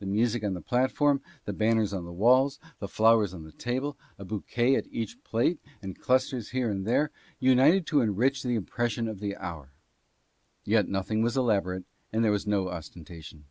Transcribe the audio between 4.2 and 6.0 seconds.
bouquet at each plate, and